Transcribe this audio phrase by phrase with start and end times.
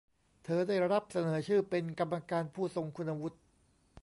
[0.43, 3.37] เธอได้รับเสนอชื่อเป็นกรรมการผู้ทรงคุณวุฒิ